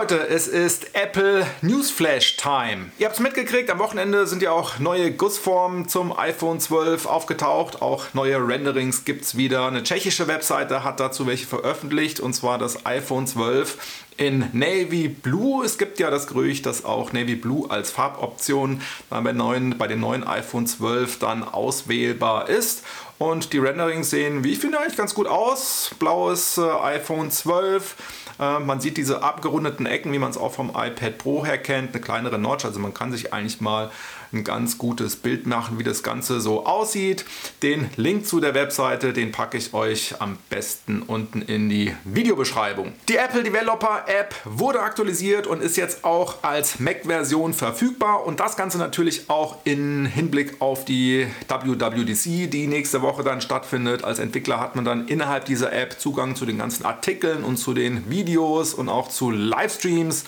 [0.00, 2.90] Leute, es ist Apple Newsflash Time.
[2.96, 7.82] Ihr habt es mitgekriegt, am Wochenende sind ja auch neue Gussformen zum iPhone 12 aufgetaucht.
[7.82, 9.66] Auch neue Renderings gibt es wieder.
[9.66, 13.76] Eine tschechische Webseite hat dazu welche veröffentlicht und zwar das iPhone 12
[14.20, 15.64] in Navy Blue.
[15.64, 20.00] Es gibt ja das Gerücht, dass auch Navy Blue als Farboption bei, neuen, bei den
[20.00, 22.84] neuen iPhone 12 dann auswählbar ist.
[23.16, 25.90] Und die Renderings sehen, wie ich finde, eigentlich ganz gut aus.
[25.98, 27.96] Blaues äh, iPhone 12
[28.40, 31.94] äh, man sieht diese abgerundeten Ecken, wie man es auch vom iPad Pro her kennt,
[31.94, 32.64] eine kleinere Notch.
[32.64, 33.90] Also man kann sich eigentlich mal
[34.32, 37.24] ein ganz gutes Bild machen, wie das Ganze so aussieht.
[37.62, 42.92] Den Link zu der Webseite, den packe ich euch am besten unten in die Videobeschreibung.
[43.08, 48.56] Die Apple Developer App wurde aktualisiert und ist jetzt auch als Mac-Version verfügbar und das
[48.56, 54.02] Ganze natürlich auch in Hinblick auf die WWDC, die nächste Woche dann stattfindet.
[54.02, 57.72] Als Entwickler hat man dann innerhalb dieser App Zugang zu den ganzen Artikeln und zu
[57.72, 60.24] den Videos und auch zu Livestreams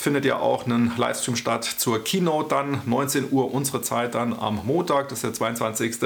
[0.00, 4.60] findet ja auch ein Livestream statt zur Keynote dann, 19 Uhr unsere Zeit dann am
[4.64, 5.96] Montag, das ist der 22.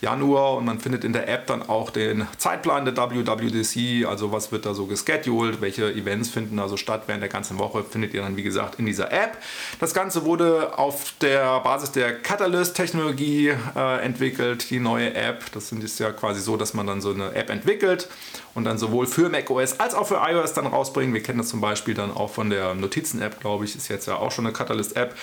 [0.00, 4.52] Januar und man findet in der App dann auch den Zeitplan der WWDC, also was
[4.52, 8.14] wird da so gescheduled, welche Events finden da so statt während der ganzen Woche, findet
[8.14, 9.38] ihr dann wie gesagt in dieser App.
[9.80, 15.44] Das Ganze wurde auf der Basis der Catalyst-Technologie äh, entwickelt, die neue App.
[15.52, 18.08] Das ist ja quasi so, dass man dann so eine App entwickelt
[18.54, 21.14] und dann sowohl für macOS als auch für iOS dann rausbringen.
[21.14, 24.16] Wir kennen das zum Beispiel dann auch von der Notizen-App, glaube ich, ist jetzt ja
[24.16, 25.14] auch schon eine Catalyst-App.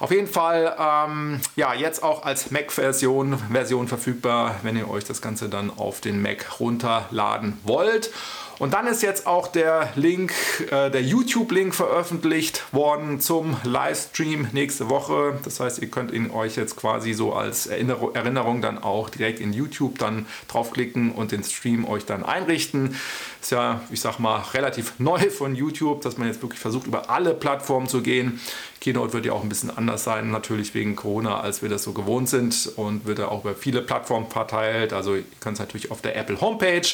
[0.00, 5.22] Auf jeden Fall, ähm, ja, jetzt auch als Mac-Version Version verfügbar, wenn ihr euch das
[5.22, 8.10] Ganze dann auf den Mac runterladen wollt.
[8.58, 10.32] Und dann ist jetzt auch der Link,
[10.70, 15.38] äh, der YouTube-Link veröffentlicht worden zum Livestream nächste Woche.
[15.44, 19.52] Das heißt, ihr könnt ihn euch jetzt quasi so als Erinnerung, dann auch direkt in
[19.52, 22.96] YouTube dann draufklicken und den Stream euch dann einrichten.
[23.40, 27.10] Ist ja, ich sag mal, relativ neu von YouTube, dass man jetzt wirklich versucht, über
[27.10, 28.40] alle Plattformen zu gehen.
[28.82, 31.92] Keynote wird ja auch ein bisschen anders sein, natürlich wegen Corona, als wir das so
[31.92, 34.92] gewohnt sind und wird ja auch über viele Plattformen verteilt.
[34.92, 36.88] Also ihr könnt es natürlich auf der Apple Homepage,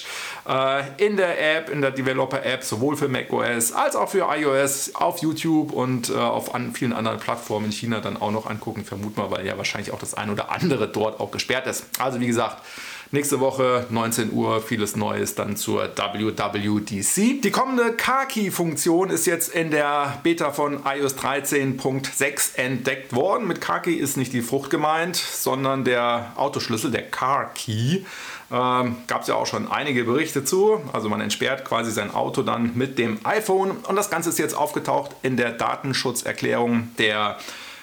[0.47, 4.95] äh, in der App, in der Developer App, sowohl für macOS als auch für iOS,
[4.95, 8.85] auf YouTube und äh, auf an vielen anderen Plattformen in China dann auch noch angucken.
[8.85, 11.87] Vermut mal, weil ja wahrscheinlich auch das ein oder andere dort auch gesperrt ist.
[11.99, 12.63] Also wie gesagt,
[13.11, 17.41] Nächste Woche 19 Uhr vieles Neues dann zur WWDC.
[17.41, 23.47] Die kommende Car-Key-Funktion ist jetzt in der Beta von iOS 13.6 entdeckt worden.
[23.47, 28.03] Mit Car-Key ist nicht die Frucht gemeint, sondern der Autoschlüssel, der Car-Key.
[28.51, 30.83] Ähm, Gab es ja auch schon einige Berichte zu.
[30.93, 34.55] Also man entsperrt quasi sein Auto dann mit dem iPhone und das Ganze ist jetzt
[34.55, 37.39] aufgetaucht in der Datenschutzerklärung der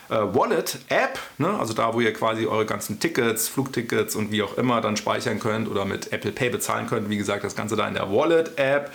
[0.10, 1.58] äh, Wallet-App, ne?
[1.60, 5.40] also da, wo ihr quasi eure ganzen Tickets, Flugtickets und wie auch immer dann speichern
[5.40, 7.10] könnt oder mit Apple Pay bezahlen könnt.
[7.10, 8.92] Wie gesagt, das Ganze da in der Wallet-App.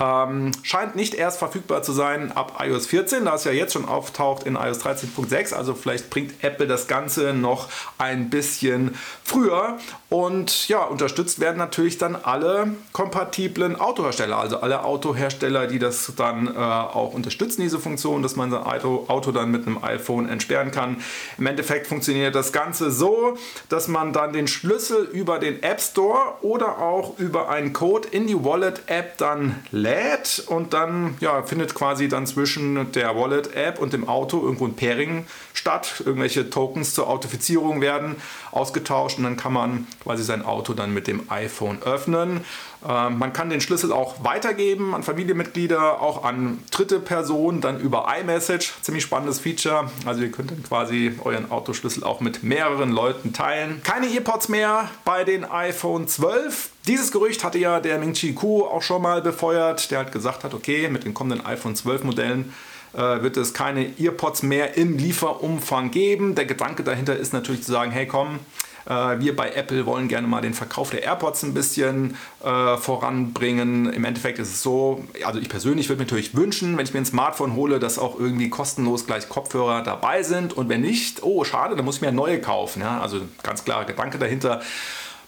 [0.00, 3.84] Ähm, scheint nicht erst verfügbar zu sein ab iOS 14, da es ja jetzt schon
[3.84, 5.54] auftaucht in iOS 13.6.
[5.54, 9.78] Also vielleicht bringt Apple das Ganze noch ein bisschen früher.
[10.08, 16.46] Und ja, unterstützt werden natürlich dann alle kompatiblen Autohersteller, also alle Autohersteller, die das dann
[16.46, 20.70] äh, auch unterstützen, diese Funktion, dass man sein Auto, Auto dann mit einem iPhone entsperren
[20.70, 20.96] kann.
[21.38, 23.36] Im Endeffekt funktioniert das Ganze so,
[23.68, 28.26] dass man dann den Schlüssel über den App Store oder auch über einen Code in
[28.26, 34.08] die Wallet-App dann lädt und dann ja, findet quasi dann zwischen der Wallet-App und dem
[34.08, 36.02] Auto irgendwo ein Pairing statt.
[36.04, 38.16] Irgendwelche Tokens zur Authentifizierung werden
[38.50, 42.44] ausgetauscht und dann kann man quasi sein Auto dann mit dem iPhone öffnen.
[42.86, 48.06] Ähm, man kann den Schlüssel auch weitergeben an Familienmitglieder, auch an dritte Personen, dann über
[48.20, 48.74] iMessage.
[48.82, 49.90] Ziemlich spannendes Feature.
[50.04, 53.80] Also ihr könnt dann quasi euren Autoschlüssel auch mit mehreren Leuten teilen.
[53.82, 56.70] Keine EarPods mehr bei den iPhone 12.
[56.86, 60.44] Dieses Gerücht hatte ja der Ming Chi Ku auch schon mal befeuert, der halt gesagt
[60.44, 62.52] hat, okay, mit den kommenden iPhone 12 Modellen
[62.94, 66.34] äh, wird es keine EarPods mehr im Lieferumfang geben.
[66.34, 68.38] Der Gedanke dahinter ist natürlich zu sagen, hey komm,
[68.86, 73.92] wir bei Apple wollen gerne mal den Verkauf der AirPods ein bisschen äh, voranbringen.
[73.92, 77.00] Im Endeffekt ist es so, also ich persönlich würde mir natürlich wünschen, wenn ich mir
[77.00, 80.52] ein Smartphone hole, dass auch irgendwie kostenlos gleich Kopfhörer dabei sind.
[80.52, 82.82] Und wenn nicht, oh schade, dann muss ich mir neue kaufen.
[82.82, 83.00] Ja?
[83.00, 84.60] Also ganz klarer Gedanke dahinter.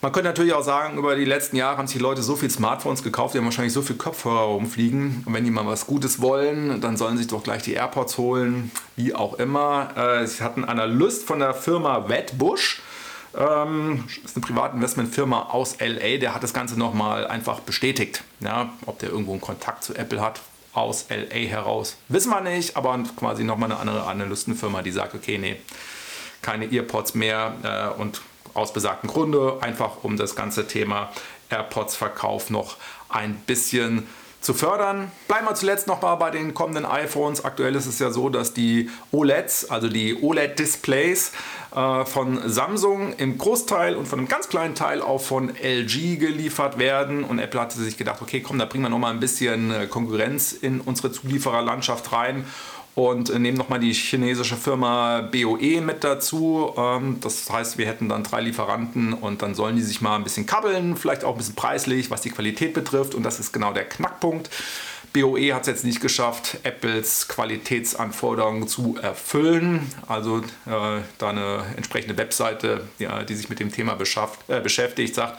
[0.03, 2.53] Man könnte natürlich auch sagen, über die letzten Jahre haben sich die Leute so viele
[2.53, 5.23] Smartphones gekauft, die haben wahrscheinlich so viele Kopfhörer rumfliegen.
[5.25, 8.19] Und wenn die mal was Gutes wollen, dann sollen sie sich doch gleich die AirPods
[8.19, 9.97] holen, wie auch immer.
[9.97, 12.83] Äh, sie hatten einen Analyst von der Firma Wedbush,
[13.37, 18.25] ähm, ist eine Privatinvestmentfirma aus LA, der hat das Ganze nochmal einfach bestätigt.
[18.41, 20.41] Ja, ob der irgendwo einen Kontakt zu Apple hat,
[20.73, 25.39] aus LA heraus, wissen wir nicht, aber quasi nochmal eine andere Analystenfirma, die sagt, okay,
[25.39, 25.57] nee,
[26.43, 28.21] keine Earpods mehr äh, und
[28.53, 31.11] aus besagten Gründe, einfach um das ganze Thema
[31.51, 32.77] AirPods-Verkauf noch
[33.09, 35.11] ein bisschen zu fördern.
[35.29, 37.45] Bleiben wir zuletzt noch mal bei den kommenden iPhones.
[37.45, 41.33] Aktuell ist es ja so, dass die OLEDs, also die OLED-Displays
[41.75, 46.79] äh, von Samsung im Großteil und von einem ganz kleinen Teil auch von LG geliefert
[46.79, 47.25] werden.
[47.25, 49.87] Und Apple hatte sich gedacht, okay, komm, da bringen wir noch mal ein bisschen äh,
[49.87, 52.45] Konkurrenz in unsere Zuliefererlandschaft rein
[52.97, 56.73] und äh, nehmen nochmal die chinesische Firma BOE mit dazu.
[56.77, 60.25] Ähm, das heißt, wir hätten dann drei Lieferanten und dann sollen die sich mal ein
[60.25, 63.15] bisschen kabbeln, vielleicht auch ein bisschen preislich, was die Qualität betrifft.
[63.15, 64.49] Und das ist genau der Knackpunkt.
[65.13, 69.93] BOE hat es jetzt nicht geschafft, Apples Qualitätsanforderungen zu erfüllen.
[70.09, 73.99] Also äh, da eine entsprechende Webseite, ja, die sich mit dem Thema
[74.49, 75.39] äh, beschäftigt, sagt,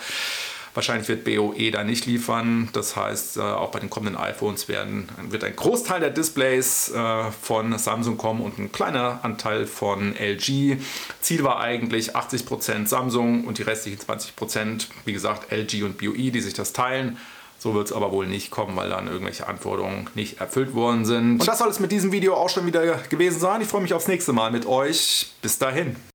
[0.78, 2.70] Wahrscheinlich wird BOE da nicht liefern.
[2.72, 7.32] Das heißt, äh, auch bei den kommenden iPhones werden, wird ein Großteil der Displays äh,
[7.32, 10.78] von Samsung kommen und ein kleiner Anteil von LG.
[11.20, 16.42] Ziel war eigentlich 80% Samsung und die restlichen 20%, wie gesagt, LG und BOE, die
[16.42, 17.18] sich das teilen.
[17.58, 21.40] So wird es aber wohl nicht kommen, weil dann irgendwelche Anforderungen nicht erfüllt worden sind.
[21.40, 23.62] Und das soll es mit diesem Video auch schon wieder gewesen sein.
[23.62, 25.32] Ich freue mich aufs nächste Mal mit euch.
[25.42, 25.96] Bis dahin.